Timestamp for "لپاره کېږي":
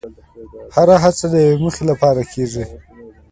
1.91-2.63